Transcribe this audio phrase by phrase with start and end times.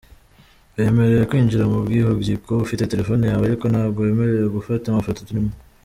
[0.75, 5.53] Wemerewe kwinjira mu bwihugiko ufite telefoni yawe ariko ntabwo wemerewe gufata amafoto urimo.